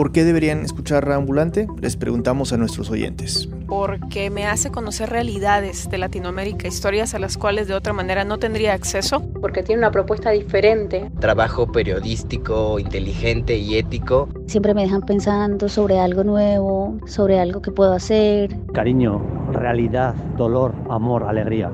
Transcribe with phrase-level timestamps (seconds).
[0.00, 1.68] ¿Por qué deberían escuchar Reambulante?
[1.78, 3.50] Les preguntamos a nuestros oyentes.
[3.66, 8.38] Porque me hace conocer realidades de Latinoamérica, historias a las cuales de otra manera no
[8.38, 9.20] tendría acceso.
[9.42, 11.10] Porque tiene una propuesta diferente.
[11.20, 14.30] Trabajo periodístico, inteligente y ético.
[14.46, 18.56] Siempre me dejan pensando sobre algo nuevo, sobre algo que puedo hacer.
[18.72, 19.20] Cariño,
[19.52, 21.70] realidad, dolor, amor, alegría.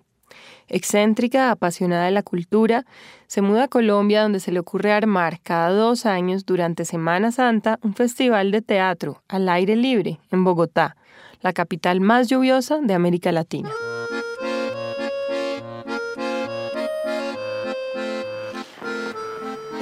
[0.69, 2.85] Excéntrica, apasionada de la cultura,
[3.27, 7.79] se muda a Colombia donde se le ocurre armar cada dos años durante Semana Santa
[7.83, 10.97] un festival de teatro al aire libre en Bogotá,
[11.41, 13.71] la capital más lluviosa de América Latina.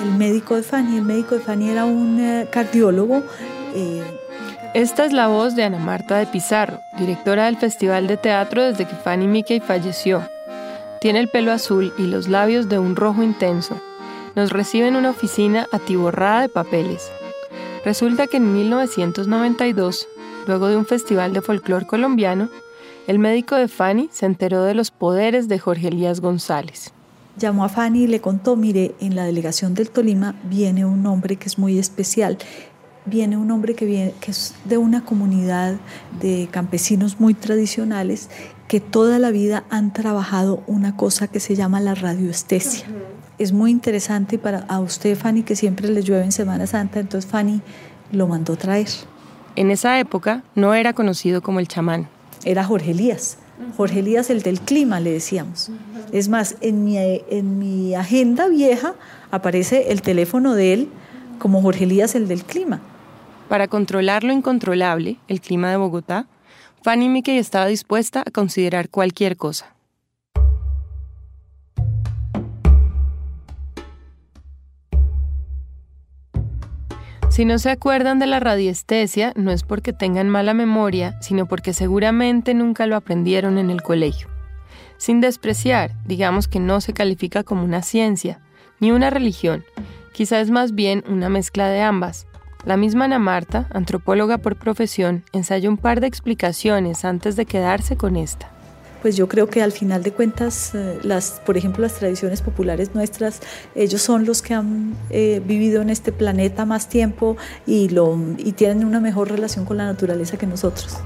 [0.03, 3.25] El médico de Fanny, el médico de Fanny era un eh, cardiólogo.
[3.75, 4.03] Eh,
[4.73, 8.87] esta es la voz de Ana Marta de Pizarro, directora del Festival de Teatro desde
[8.87, 10.23] que Fanny Mickey falleció
[11.01, 13.81] tiene el pelo azul y los labios de un rojo intenso.
[14.35, 17.11] Nos recibe en una oficina atiborrada de papeles.
[17.85, 20.09] Resulta que en 1992,
[20.47, 22.49] luego de un festival de folclore colombiano,
[23.07, 26.93] el médico de Fanny se enteró de los poderes de Jorge Elías González.
[27.39, 31.37] Llamó a Fanny y le contó, mire, en la delegación del Tolima viene un hombre
[31.37, 32.39] que es muy especial
[33.07, 35.77] viene un hombre que, viene, que es de una comunidad
[36.21, 38.29] de campesinos muy tradicionales
[38.69, 42.87] que toda la vida han trabajado una cosa que se llama la radioestesia.
[43.39, 47.31] Es muy interesante para a usted, Fanny, que siempre le llueve en Semana Santa, entonces
[47.31, 47.61] Fanny
[48.13, 48.89] lo mandó traer.
[49.57, 52.09] En esa época no era conocido como el chamán.
[52.45, 53.39] Era Jorge Elías.
[53.77, 55.71] Jorge Elías, el del clima, le decíamos.
[56.13, 58.95] Es más, en mi, en mi agenda vieja
[59.31, 60.89] aparece el teléfono de él
[61.39, 62.81] como Jorge Elías, el del clima.
[63.49, 66.27] Para controlar lo incontrolable, el clima de Bogotá,
[66.83, 69.77] Fanny Mickey estaba dispuesta a considerar cualquier cosa.
[77.37, 81.75] Si no se acuerdan de la radiestesia, no es porque tengan mala memoria, sino porque
[81.75, 84.29] seguramente nunca lo aprendieron en el colegio.
[84.97, 88.41] Sin despreciar, digamos que no se califica como una ciencia,
[88.81, 89.65] ni una religión,
[90.15, 92.27] quizá es más bien una mezcla de ambas,
[92.67, 97.97] la misma Ana Marta, antropóloga por profesión, ensayó un par de explicaciones antes de quedarse
[97.97, 98.51] con esta.
[99.03, 102.93] Pues yo creo que al final de cuentas, eh, las, por ejemplo, las tradiciones populares
[102.93, 103.41] nuestras,
[103.77, 108.51] ellos son los que han eh, vivido en este planeta más tiempo y, lo, y
[108.53, 110.99] tienen una mejor relación con la naturaleza que nosotros.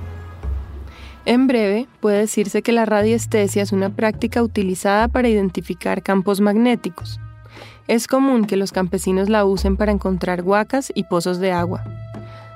[1.26, 7.20] En breve, puede decirse que la radiestesia es una práctica utilizada para identificar campos magnéticos,
[7.90, 11.82] es común que los campesinos la usen para encontrar huacas y pozos de agua.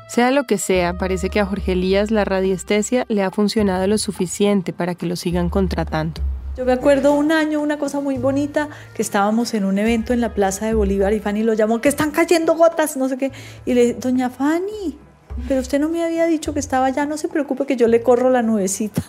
[0.09, 3.99] Sea lo que sea, parece que a Jorge Elías la radiestesia le ha funcionado lo
[3.99, 6.21] suficiente para que lo sigan contratando.
[6.57, 10.21] Yo me acuerdo un año, una cosa muy bonita, que estábamos en un evento en
[10.21, 13.33] la Plaza de Bolívar y Fanny lo llamó, que están cayendo gotas, no sé qué.
[13.67, 14.97] Y le doña Fanny,
[15.49, 18.03] pero usted no me había dicho que estaba allá, no se preocupe que yo le
[18.03, 19.03] corro la nubecita.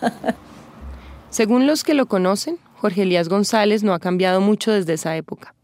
[1.30, 5.55] Según los que lo conocen, Jorge Elías González no ha cambiado mucho desde esa época.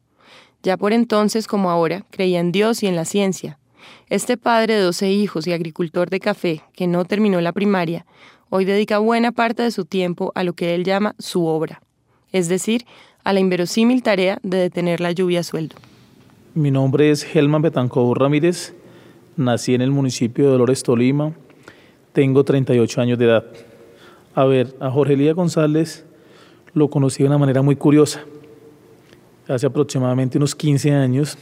[0.63, 3.59] Ya por entonces como ahora creía en Dios y en la ciencia,
[4.09, 8.07] Este padre de 12 hijos y agricultor de café, que no terminó la primaria,
[8.49, 11.83] hoy dedica buena parte de su tiempo a lo que él llama su obra,
[12.31, 12.85] es decir,
[13.25, 15.77] a la inverosímil tarea de detener la lluvia a sueldo.
[16.55, 18.75] Mi nombre es Helman Betancourt Ramírez,
[19.37, 21.33] nací en el municipio de Dolores, Tolima,
[22.13, 23.45] tengo 38 años de edad.
[24.35, 26.05] A ver, a Jorge Elías González
[26.75, 28.25] lo conocí de una manera muy curiosa.
[29.49, 31.37] Hace aproximadamente unos 15 años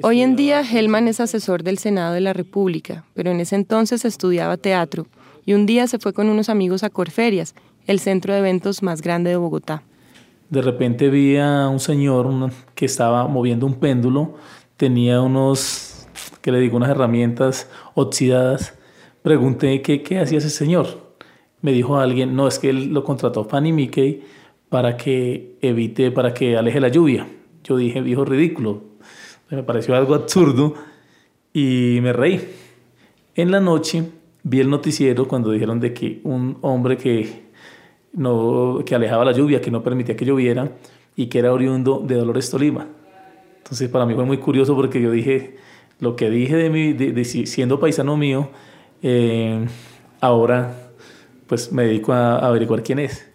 [0.00, 4.06] Hoy en día, Hellman es asesor del Senado de la República, pero en ese entonces
[4.06, 5.06] estudiaba teatro
[5.44, 7.54] y un día se fue con unos amigos a Corferias,
[7.86, 9.82] el centro de eventos más grande de Bogotá.
[10.48, 14.36] De repente vi a un señor que estaba moviendo un péndulo,
[14.78, 16.06] tenía unos,
[16.40, 18.74] que le digo, unas herramientas oxidadas.
[19.20, 21.12] Pregunté qué, qué hacía ese señor.
[21.60, 24.24] Me dijo alguien, no, es que él lo contrató Fanny Mickey
[24.72, 27.28] para que evite, para que aleje la lluvia.
[27.62, 28.80] Yo dije, viejo ridículo,
[29.50, 30.72] me pareció algo absurdo
[31.52, 32.40] y me reí.
[33.34, 34.02] En la noche
[34.42, 37.50] vi el noticiero cuando dijeron de que un hombre que,
[38.14, 40.72] no, que alejaba la lluvia, que no permitía que lloviera
[41.16, 42.86] y que era oriundo de Dolores Tolima.
[43.58, 45.58] Entonces para mí fue muy curioso porque yo dije,
[46.00, 48.48] lo que dije de, mí, de, siendo paisano mío,
[49.02, 49.66] eh,
[50.22, 50.92] ahora
[51.46, 53.31] pues me dedico a averiguar quién es.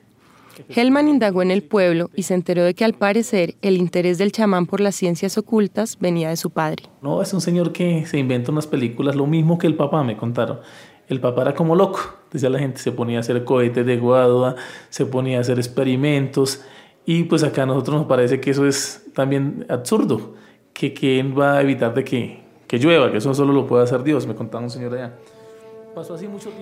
[0.70, 4.32] Hellman indagó en el pueblo y se enteró de que al parecer el interés del
[4.32, 6.84] chamán por las ciencias ocultas venía de su padre.
[7.02, 10.18] No, es un señor que se inventa unas películas, lo mismo que el papá me
[10.18, 10.60] contaron.
[11.08, 12.00] El papá era como loco,
[12.32, 14.56] decía la gente, se ponía a hacer cohetes de guadua,
[14.90, 16.62] se ponía a hacer experimentos
[17.06, 20.36] y pues acá a nosotros nos parece que eso es también absurdo,
[20.74, 24.04] que quién va a evitar de que, que llueva, que eso solo lo puede hacer
[24.04, 25.16] Dios, me contaba un señor allá.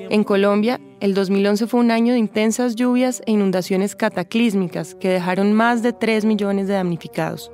[0.09, 5.53] En Colombia, el 2011 fue un año de intensas lluvias e inundaciones cataclísmicas que dejaron
[5.53, 7.51] más de 3 millones de damnificados.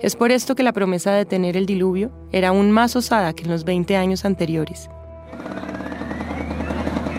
[0.00, 3.44] Es por esto que la promesa de detener el diluvio era aún más osada que
[3.44, 4.88] en los 20 años anteriores.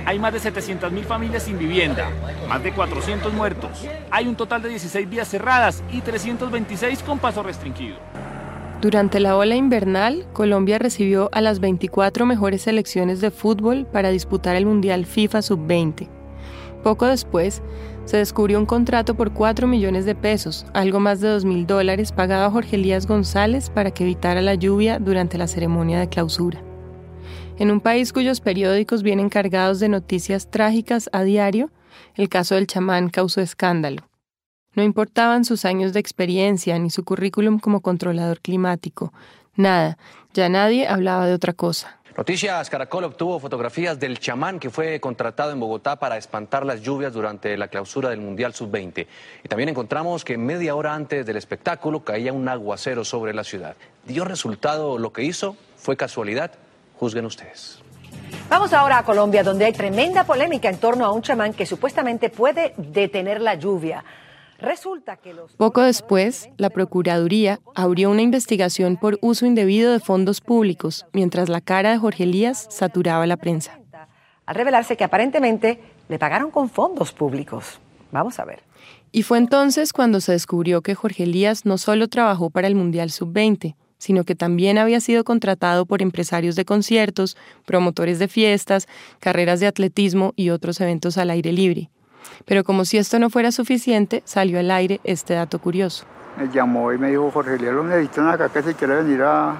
[0.05, 2.09] Hay más de 700.000 familias sin vivienda,
[2.47, 3.85] más de 400 muertos.
[4.09, 7.97] Hay un total de 16 vías cerradas y 326 con paso restringido.
[8.81, 14.55] Durante la ola invernal, Colombia recibió a las 24 mejores selecciones de fútbol para disputar
[14.55, 16.07] el Mundial FIFA Sub-20.
[16.83, 17.63] Poco después,
[18.05, 22.11] se descubrió un contrato por 4 millones de pesos, algo más de 2 mil dólares,
[22.11, 26.61] pagado a Jorge Elías González para que evitara la lluvia durante la ceremonia de clausura.
[27.57, 31.71] En un país cuyos periódicos vienen cargados de noticias trágicas a diario,
[32.13, 34.03] el caso del chamán causó escándalo.
[34.77, 39.11] No importaban sus años de experiencia ni su currículum como controlador climático.
[39.55, 39.97] Nada,
[40.35, 41.97] ya nadie hablaba de otra cosa.
[42.15, 47.11] Noticias Caracol obtuvo fotografías del chamán que fue contratado en Bogotá para espantar las lluvias
[47.11, 49.07] durante la clausura del Mundial Sub-20.
[49.43, 53.75] Y también encontramos que media hora antes del espectáculo caía un aguacero sobre la ciudad.
[54.05, 55.57] ¿Dio resultado lo que hizo?
[55.75, 56.51] ¿Fue casualidad?
[56.99, 57.81] Juzguen ustedes.
[58.47, 62.29] Vamos ahora a Colombia, donde hay tremenda polémica en torno a un chamán que supuestamente
[62.29, 64.05] puede detener la lluvia.
[65.57, 71.61] Poco después, la Procuraduría abrió una investigación por uso indebido de fondos públicos, mientras la
[71.61, 73.79] cara de Jorge Elías saturaba la prensa.
[74.45, 77.79] Al revelarse que aparentemente le pagaron con fondos públicos.
[78.11, 78.63] Vamos a ver.
[79.11, 83.11] Y fue entonces cuando se descubrió que Jorge Elías no solo trabajó para el Mundial
[83.11, 88.87] Sub-20, sino que también había sido contratado por empresarios de conciertos, promotores de fiestas,
[89.19, 91.89] carreras de atletismo y otros eventos al aire libre.
[92.45, 96.05] Pero como si esto no fuera suficiente, salió al aire este dato curioso.
[96.37, 99.55] Me llamó y me dijo, Jorge Elías, lo necesitan acá que se quiere venir a,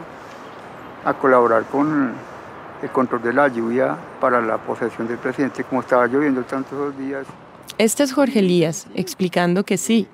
[1.04, 2.14] a colaborar con
[2.82, 7.26] el control de la lluvia para la posesión del presidente, como estaba lloviendo tantos días.
[7.78, 10.08] Este es Jorge Elías, explicando que sí,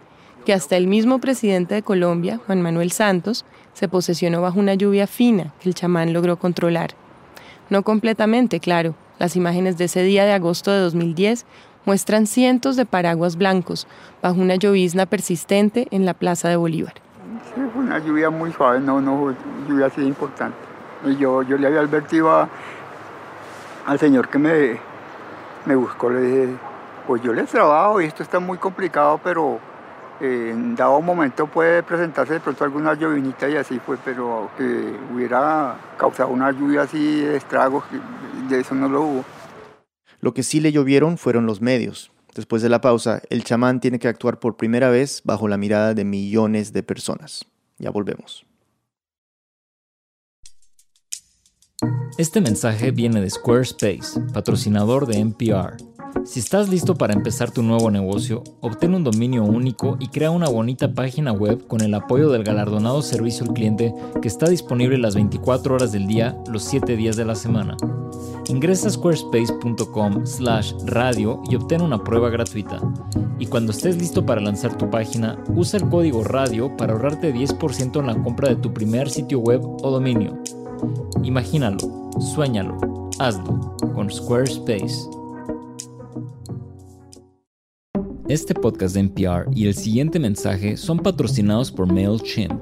[0.45, 5.07] que hasta el mismo presidente de Colombia, Juan Manuel Santos, se posesionó bajo una lluvia
[5.07, 6.91] fina que el chamán logró controlar.
[7.69, 8.95] No completamente, claro.
[9.19, 11.45] Las imágenes de ese día de agosto de 2010
[11.85, 13.87] muestran cientos de paraguas blancos
[14.21, 16.93] bajo una llovizna persistente en la Plaza de Bolívar.
[17.55, 19.35] Sí, fue una lluvia muy suave, no, no
[19.67, 20.57] lluvia así importante.
[21.05, 22.47] Y yo, yo le había advertido
[23.85, 24.79] al señor que me,
[25.65, 26.53] me buscó, le dije,
[27.05, 29.59] pues yo les trabajo y esto está muy complicado, pero
[30.19, 35.75] en dado momento puede presentarse de pronto alguna llovinita y así fue, pero que hubiera
[35.97, 37.83] causado una lluvia así de estragos,
[38.47, 39.25] de eso no lo hubo.
[40.23, 42.13] Lo que sí le llovieron fueron los medios.
[42.33, 45.93] Después de la pausa, el chamán tiene que actuar por primera vez bajo la mirada
[45.93, 47.43] de millones de personas.
[47.77, 48.45] Ya volvemos.
[52.17, 55.75] Este mensaje viene de Squarespace, patrocinador de NPR.
[56.25, 60.47] Si estás listo para empezar tu nuevo negocio, obtén un dominio único y crea una
[60.47, 65.15] bonita página web con el apoyo del galardonado servicio al cliente que está disponible las
[65.15, 67.75] 24 horas del día, los 7 días de la semana.
[68.47, 72.79] Ingresa a squarespace.com slash radio y obtén una prueba gratuita.
[73.39, 77.99] Y cuando estés listo para lanzar tu página, usa el código radio para ahorrarte 10%
[77.99, 80.41] en la compra de tu primer sitio web o dominio.
[81.23, 81.77] Imagínalo,
[82.33, 82.77] suéñalo,
[83.19, 85.22] hazlo con Squarespace.
[88.29, 92.53] Este podcast de NPR y el siguiente mensaje son patrocinados por MailChimp.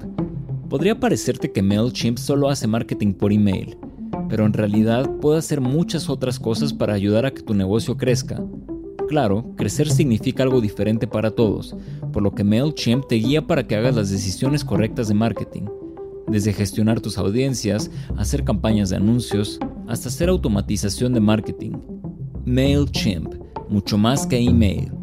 [0.68, 3.78] Podría parecerte que MailChimp solo hace marketing por email,
[4.28, 8.44] pero en realidad puede hacer muchas otras cosas para ayudar a que tu negocio crezca.
[9.08, 11.76] Claro, crecer significa algo diferente para todos,
[12.12, 15.66] por lo que MailChimp te guía para que hagas las decisiones correctas de marketing.
[16.28, 21.74] Desde gestionar tus audiencias, hacer campañas de anuncios, hasta hacer automatización de marketing.
[22.46, 23.36] MailChimp,
[23.70, 25.01] mucho más que email.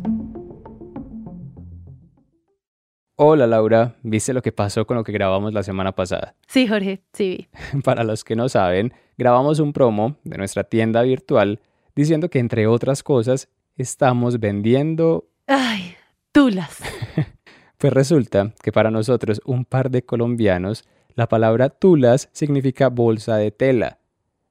[3.20, 6.36] Hola Laura, ¿viste lo que pasó con lo que grabamos la semana pasada?
[6.46, 7.80] Sí, Jorge, sí vi.
[7.82, 11.58] Para los que no saben, grabamos un promo de nuestra tienda virtual
[11.96, 15.26] diciendo que entre otras cosas estamos vendiendo...
[15.48, 15.96] Ay,
[16.30, 16.78] tulas.
[17.78, 20.84] pues resulta que para nosotros, un par de colombianos,
[21.16, 23.98] la palabra tulas significa bolsa de tela.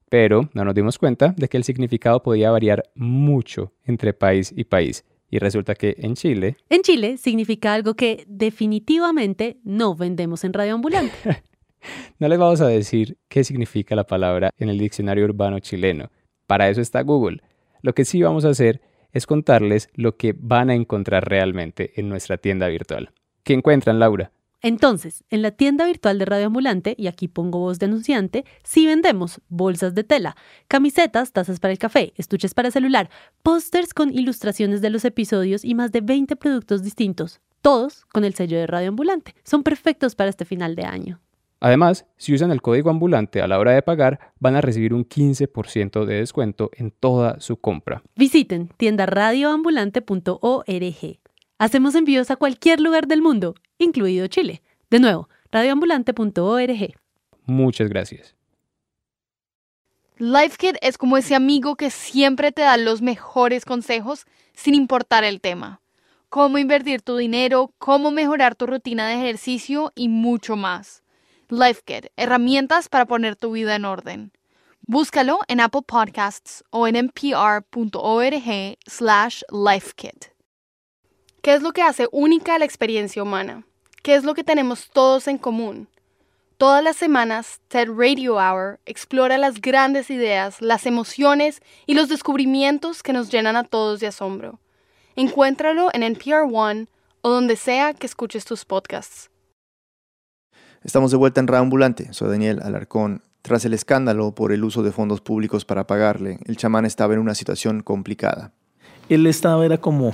[0.10, 4.66] Pero no nos dimos cuenta de que el significado podía variar mucho entre país y
[4.66, 5.06] país.
[5.30, 6.58] Y resulta que en Chile...
[6.70, 11.14] En Chile significa algo que definitivamente no vendemos en Radio Ambulante.
[12.20, 16.10] no les vamos a decir qué significa la palabra en el diccionario urbano chileno.
[16.46, 17.42] Para eso está Google.
[17.82, 18.82] Lo que sí vamos a hacer
[19.12, 23.12] es contarles lo que van a encontrar realmente en nuestra tienda virtual.
[23.44, 24.32] ¿Qué encuentran, Laura?
[24.62, 29.40] Entonces, en la tienda virtual de Radio Ambulante, y aquí pongo voz denunciante, sí vendemos
[29.50, 30.36] bolsas de tela,
[30.68, 33.10] camisetas, tazas para el café, estuches para celular,
[33.44, 38.34] pósters con ilustraciones de los episodios y más de 20 productos distintos, todos con el
[38.34, 39.36] sello de Radio Ambulante.
[39.44, 41.20] Son perfectos para este final de año.
[41.60, 45.08] Además, si usan el código ambulante a la hora de pagar, van a recibir un
[45.08, 48.04] 15% de descuento en toda su compra.
[48.16, 51.20] Visiten tiendaradioambulante.org.
[51.60, 54.62] Hacemos envíos a cualquier lugar del mundo, incluido Chile.
[54.90, 56.96] De nuevo, radioambulante.org.
[57.46, 58.36] Muchas gracias.
[60.20, 65.42] LifeKit es como ese amigo que siempre te da los mejores consejos sin importar el
[65.42, 65.82] tema.
[66.30, 71.04] Cómo invertir tu dinero, cómo mejorar tu rutina de ejercicio y mucho más.
[71.50, 74.32] LifeKit, herramientas para poner tu vida en orden.
[74.82, 80.37] Búscalo en Apple Podcasts o en npr.org slash lifekit.
[81.48, 83.64] ¿Qué es lo que hace única la experiencia humana?
[84.04, 85.88] ¿Qué es lo que tenemos todos en común?
[86.58, 93.02] Todas las semanas, TED Radio Hour explora las grandes ideas, las emociones y los descubrimientos
[93.02, 94.60] que nos llenan a todos de asombro.
[95.16, 96.88] Encuéntralo en NPR One
[97.22, 99.32] o donde sea que escuches tus podcasts.
[100.84, 102.12] Estamos de vuelta en Ambulante.
[102.12, 103.24] Soy Daniel Alarcón.
[103.42, 107.22] Tras el escándalo por el uso de fondos públicos para pagarle, el chamán estaba en
[107.22, 108.52] una situación complicada.
[109.08, 110.12] Él estaba, era como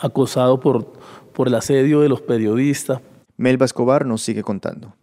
[0.00, 0.92] acosado por,
[1.32, 3.00] por el asedio de los periodistas.
[3.36, 4.94] Melba Escobar nos sigue contando.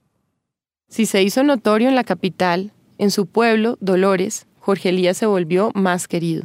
[0.90, 5.72] Si se hizo notorio en la capital, en su pueblo, Dolores, Jorge Elías se volvió
[5.74, 6.44] más querido.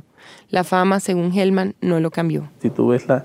[0.49, 2.49] La fama, según Hellman, no lo cambió.
[2.61, 3.25] Si tú ves la,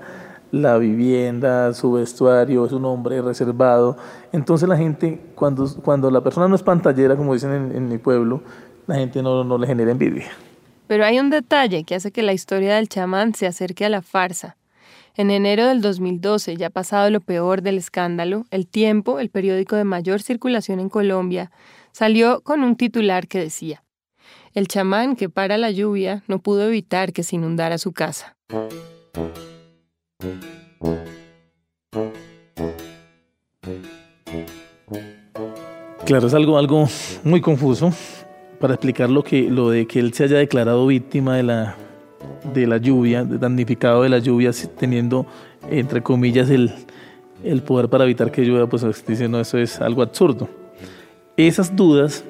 [0.50, 3.96] la vivienda, su vestuario, es un hombre reservado.
[4.32, 7.98] Entonces la gente, cuando, cuando la persona no es pantallera, como dicen en, en mi
[7.98, 8.42] pueblo,
[8.86, 10.26] la gente no, no le genera envidia.
[10.86, 14.02] Pero hay un detalle que hace que la historia del chamán se acerque a la
[14.02, 14.57] farsa.
[15.18, 19.82] En enero del 2012, ya pasado lo peor del escándalo, El Tiempo, el periódico de
[19.82, 21.50] mayor circulación en Colombia,
[21.90, 23.82] salió con un titular que decía,
[24.54, 28.36] El chamán que para la lluvia no pudo evitar que se inundara su casa.
[36.06, 36.86] Claro, es algo, algo
[37.24, 37.92] muy confuso
[38.60, 41.76] para explicar lo, que, lo de que él se haya declarado víctima de la
[42.54, 45.26] de la lluvia, damnificado de la lluvia, teniendo,
[45.70, 46.72] entre comillas, el,
[47.44, 50.48] el poder para evitar que llueva, pues dicen, no, eso es algo absurdo.
[51.36, 52.24] Esas dudas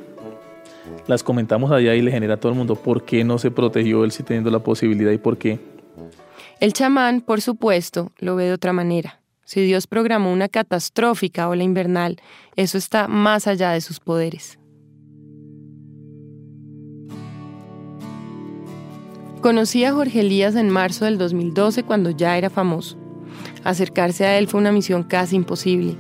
[1.06, 4.04] las comentamos allá y le genera a todo el mundo por qué no se protegió
[4.04, 5.58] él si teniendo la posibilidad y por qué.
[6.60, 9.20] El chamán, por supuesto, lo ve de otra manera.
[9.44, 12.20] Si Dios programó una catastrófica ola invernal,
[12.56, 14.58] eso está más allá de sus poderes.
[19.40, 22.96] Conocí a Jorge Elías en marzo del 2012 cuando ya era famoso.
[23.62, 25.94] Acercarse a él fue una misión casi imposible.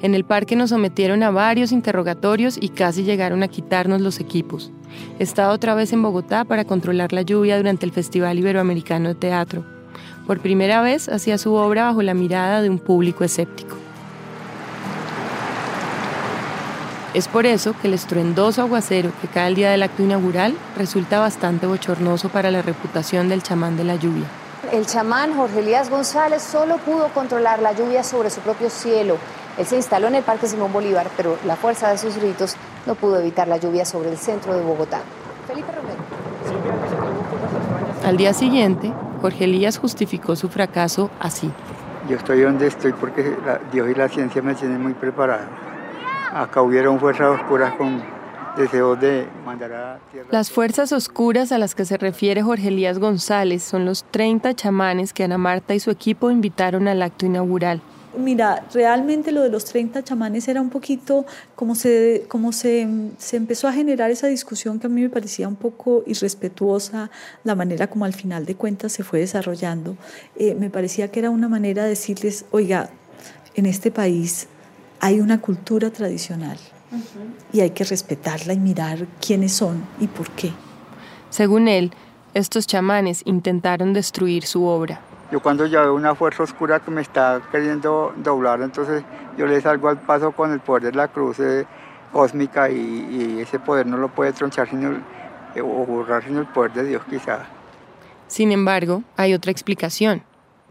[0.00, 4.70] En el parque nos sometieron a varios interrogatorios y casi llegaron a quitarnos los equipos.
[5.18, 9.64] Estaba otra vez en Bogotá para controlar la lluvia durante el Festival Iberoamericano de Teatro.
[10.24, 13.83] Por primera vez hacía su obra bajo la mirada de un público escéptico.
[17.14, 21.20] Es por eso que el estruendoso aguacero que cae el día del acto inaugural resulta
[21.20, 24.24] bastante bochornoso para la reputación del chamán de la lluvia.
[24.72, 29.16] El chamán Jorge Elías González solo pudo controlar la lluvia sobre su propio cielo.
[29.56, 32.96] Él se instaló en el Parque Simón Bolívar, pero la fuerza de sus gritos no
[32.96, 35.00] pudo evitar la lluvia sobre el centro de Bogotá.
[35.46, 36.00] Felipe Romero.
[38.04, 38.92] Al día siguiente,
[39.22, 41.48] Jorge Elías justificó su fracaso así.
[42.08, 43.36] Yo estoy donde estoy porque
[43.70, 45.73] Dios y la ciencia me tienen muy preparado.
[46.34, 48.02] Acá hubieron fuerzas oscuras con
[48.56, 50.26] deseos de mandar a tierra.
[50.32, 55.12] Las fuerzas oscuras a las que se refiere Jorge Elías González son los 30 chamanes
[55.12, 57.80] que Ana Marta y su equipo invitaron al acto inaugural.
[58.18, 61.24] Mira, realmente lo de los 30 chamanes era un poquito
[61.54, 65.46] como, se, como se, se, empezó a generar esa discusión que a mí me parecía
[65.46, 67.12] un poco irrespetuosa,
[67.44, 69.96] la manera como al final de cuentas se fue desarrollando.
[70.34, 72.90] Eh, me parecía que era una manera de decirles, oiga,
[73.54, 74.48] en este país
[75.00, 76.58] hay una cultura tradicional
[76.92, 77.00] uh -huh.
[77.52, 80.52] y hay que respetarla y mirar quiénes son y por qué.
[81.30, 81.92] Según él,
[82.34, 85.00] estos chamanes intentaron destruir su obra.
[85.30, 89.02] Yo cuando ya veo una fuerza oscura que me está queriendo doblar, entonces
[89.36, 91.66] yo le salgo al paso con el poder de la cruz eh,
[92.12, 94.92] cósmica y, y, ese poder no lo puede tronchar sino,
[95.54, 97.46] eh, o borrar sin el poder de Dios quizá.
[98.28, 100.22] Sin embargo, hay otra explicación.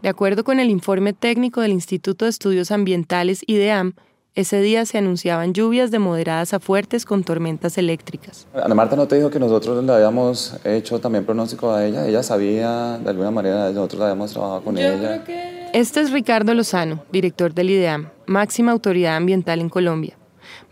[0.02, 3.94] De acuerdo con el informe técnico del Instituto de Estudios Ambientales IDEAM,
[4.34, 8.46] ese día se anunciaban lluvias de moderadas a fuertes con tormentas eléctricas.
[8.52, 12.06] Ana Marta no te dijo que nosotros le habíamos hecho también pronóstico a ella.
[12.06, 15.22] Ella sabía de alguna manera, nosotros la habíamos trabajado con Yo ella.
[15.22, 15.70] Creo que...
[15.72, 20.16] Este es Ricardo Lozano, director del IDEAM, máxima autoridad ambiental en Colombia.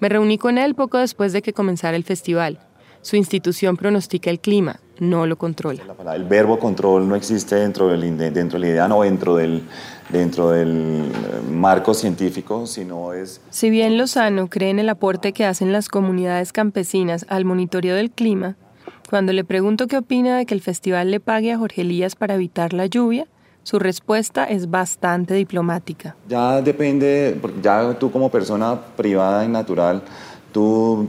[0.01, 2.59] Me reuní con él poco después de que comenzara el festival.
[3.03, 5.83] Su institución pronostica el clima, no lo controla.
[6.15, 9.63] El verbo control no existe dentro del, dentro del IDEAM o dentro del,
[10.09, 11.11] dentro del
[11.51, 13.41] marco científico, sino es...
[13.51, 18.13] Si bien Lozano cree en el aporte que hacen las comunidades campesinas al monitoreo del
[18.13, 18.57] clima,
[19.11, 22.35] cuando le pregunto qué opina de que el festival le pague a Jorge Elías para
[22.35, 23.27] evitar la lluvia,
[23.65, 26.17] su respuesta es bastante diplomática.
[26.29, 30.03] Ya depende, ya tú como persona privada y natural,
[30.53, 31.09] tú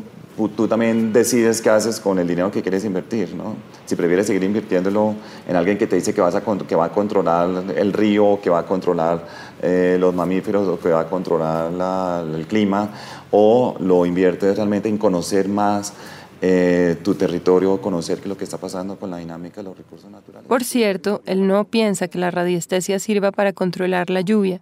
[0.56, 3.56] tú también decides qué haces con el dinero que quieres invertir, ¿no?
[3.86, 5.16] Si prefieres seguir invirtiéndolo
[5.48, 9.28] en alguien que te dice que, va a controlar el río, que va a controlar
[9.62, 12.90] eh, los mamíferos que va a controlar la, el clima,
[13.32, 15.94] o lo inviertes realmente en conocer más
[16.42, 20.48] eh, tu territorio, conocer lo que está pasando con la dinámica de los recursos naturales.
[20.48, 24.62] Por cierto, él no piensa que la radiestesia sirva para controlar la lluvia.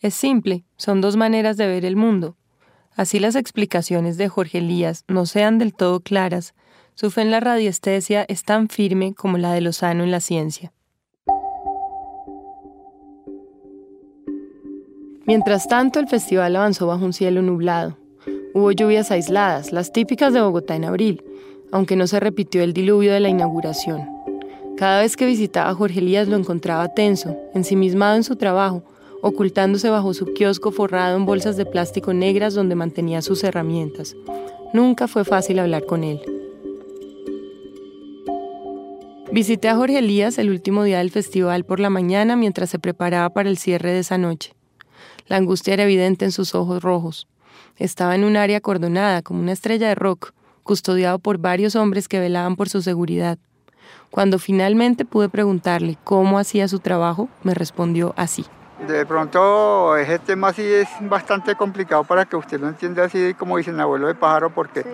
[0.00, 2.34] Es simple, son dos maneras de ver el mundo.
[2.94, 6.54] Así las explicaciones de Jorge Elías no sean del todo claras,
[6.94, 10.72] su fe en la radiestesia es tan firme como la de Lozano en la ciencia.
[15.24, 17.96] Mientras tanto, el festival avanzó bajo un cielo nublado.
[18.54, 21.24] Hubo lluvias aisladas, las típicas de Bogotá en abril,
[21.70, 24.06] aunque no se repitió el diluvio de la inauguración.
[24.76, 28.82] Cada vez que visitaba a Jorge Elías lo encontraba tenso, ensimismado en su trabajo,
[29.22, 34.14] ocultándose bajo su kiosco forrado en bolsas de plástico negras donde mantenía sus herramientas.
[34.74, 36.20] Nunca fue fácil hablar con él.
[39.30, 43.30] Visité a Jorge Elías el último día del festival por la mañana mientras se preparaba
[43.30, 44.54] para el cierre de esa noche.
[45.26, 47.28] La angustia era evidente en sus ojos rojos.
[47.78, 50.32] Estaba en un área acordonada como una estrella de rock,
[50.64, 53.38] custodiado por varios hombres que velaban por su seguridad.
[54.10, 58.44] Cuando finalmente pude preguntarle cómo hacía su trabajo, me respondió así.
[58.86, 63.56] De pronto ese tema sí es bastante complicado para que usted lo entienda así como
[63.56, 64.88] dicen abuelo de pájaro porque sí.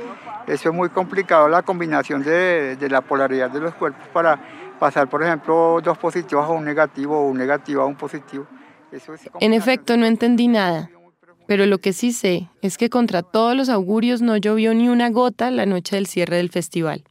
[0.46, 4.38] eso es muy complicado la combinación de, de, la polaridad de los cuerpos para
[4.78, 8.46] pasar por ejemplo dos positivos a un negativo o un negativo a un positivo.
[8.92, 10.90] Eso es en efecto no entendí nada,
[11.46, 15.08] pero lo que sí sé es que contra todos los augurios no llovió ni una
[15.08, 17.04] gota la noche del cierre del festival.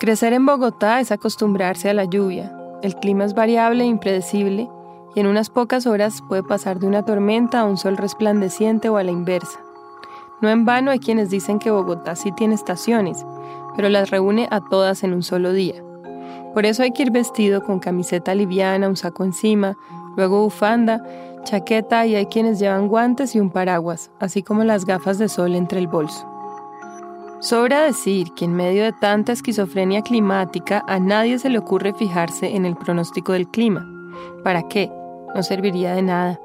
[0.00, 2.52] Crecer en Bogotá es acostumbrarse a la lluvia,
[2.84, 4.68] el clima es variable e impredecible
[5.14, 8.98] y en unas pocas horas puede pasar de una tormenta a un sol resplandeciente o
[8.98, 9.58] a la inversa.
[10.42, 13.24] No en vano hay quienes dicen que Bogotá sí tiene estaciones,
[13.74, 15.82] pero las reúne a todas en un solo día.
[16.52, 19.78] Por eso hay que ir vestido con camiseta liviana, un saco encima,
[20.18, 21.02] luego bufanda,
[21.44, 25.54] chaqueta y hay quienes llevan guantes y un paraguas, así como las gafas de sol
[25.54, 26.33] entre el bolso.
[27.44, 32.56] Sobra decir que en medio de tanta esquizofrenia climática a nadie se le ocurre fijarse
[32.56, 33.86] en el pronóstico del clima.
[34.42, 34.90] ¿Para qué?
[35.34, 36.40] No serviría de nada.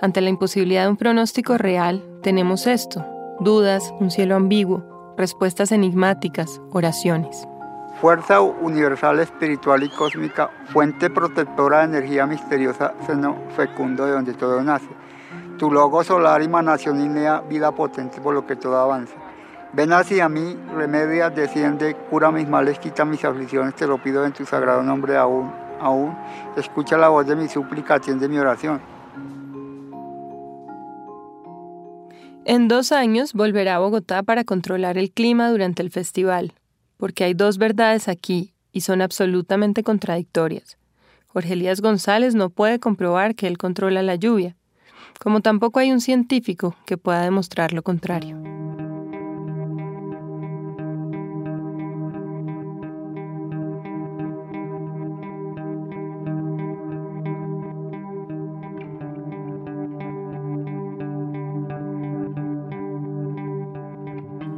[0.00, 3.04] Ante la imposibilidad de un pronóstico real, tenemos esto,
[3.40, 7.48] dudas, un cielo ambiguo, respuestas enigmáticas, oraciones.
[8.00, 14.62] Fuerza universal, espiritual y cósmica, fuente protectora de energía misteriosa, seno fecundo de donde todo
[14.62, 14.86] nace.
[15.58, 19.23] Tu logo solar, emanación inea, vida potente por lo que todo avanza.
[19.74, 24.32] Ven hacia mí, remedia, desciende, cura mis males, quita mis aflicciones, te lo pido en
[24.32, 26.16] tu sagrado nombre aún, aún.
[26.56, 28.80] Escucha la voz de mi súplica, atiende mi oración.
[32.44, 36.52] En dos años volverá a Bogotá para controlar el clima durante el festival,
[36.96, 40.78] porque hay dos verdades aquí y son absolutamente contradictorias.
[41.26, 44.54] Jorge Elías González no puede comprobar que él controla la lluvia,
[45.18, 48.53] como tampoco hay un científico que pueda demostrar lo contrario.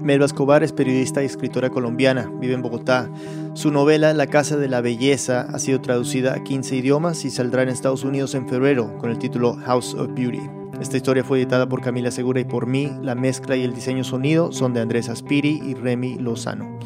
[0.07, 3.11] Melba Escobar es periodista y escritora colombiana, vive en Bogotá.
[3.55, 7.65] Su novela La Casa de la Belleza ha sido traducida a 15 idiomas y saldrá
[7.65, 10.49] en Estados Unidos en febrero con el título House of Beauty.
[10.81, 12.89] Esta historia fue editada por Camila Segura y por mí.
[13.03, 16.79] La mezcla y el diseño sonido son de Andrés Aspiri y Remy Lozano.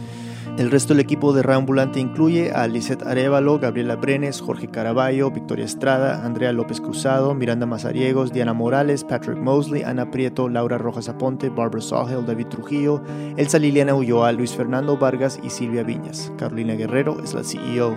[0.59, 5.65] El resto del equipo de Reambulante incluye a Lisette Arevalo, Gabriela Brenes, Jorge Caraballo, Victoria
[5.65, 11.49] Estrada, Andrea López Cruzado, Miranda Mazariegos, Diana Morales, Patrick Mosley, Ana Prieto, Laura Rojas Aponte,
[11.49, 13.01] Barbara Sahel, David Trujillo,
[13.37, 16.33] Elsa Liliana Ulloa, Luis Fernando Vargas y Silvia Viñas.
[16.37, 17.97] Carolina Guerrero es la CEO.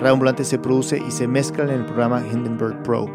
[0.00, 3.06] Reambulante se produce y se mezcla en el programa Hindenburg Pro.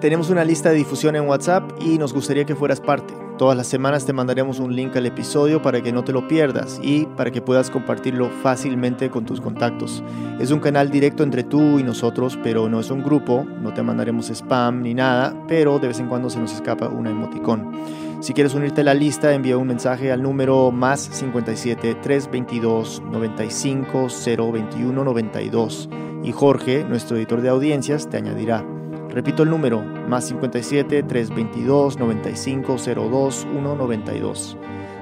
[0.00, 3.27] Tenemos una lista de difusión en WhatsApp y nos gustaría que fueras parte.
[3.38, 6.80] Todas las semanas te mandaremos un link al episodio para que no te lo pierdas
[6.82, 10.02] y para que puedas compartirlo fácilmente con tus contactos.
[10.40, 13.84] Es un canal directo entre tú y nosotros, pero no es un grupo, no te
[13.84, 17.70] mandaremos spam ni nada, pero de vez en cuando se nos escapa una emoticón.
[18.18, 24.08] Si quieres unirte a la lista, envía un mensaje al número más 57 322 95
[24.26, 25.88] 021 92
[26.24, 28.77] y Jorge, nuestro editor de audiencias, te añadirá.
[29.10, 34.56] Repito el número, más 57 322 95 02 192.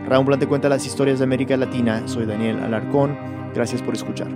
[0.06, 2.06] Raúl te cuenta las historias de América Latina.
[2.06, 3.18] Soy Daniel Alarcón.
[3.54, 4.28] Gracias por escuchar.